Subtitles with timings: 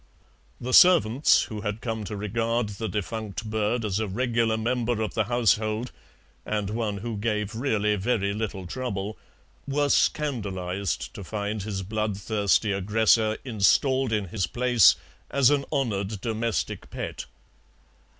[0.59, 5.13] The servants, who had come to regard the defunct bird as a regular member of
[5.13, 5.91] the household,
[6.43, 9.15] and one who gave really very little trouble,
[9.67, 14.95] were scandalized to find his bloodthirsty aggressor installed in his place
[15.29, 17.25] as an honoured domestic pet.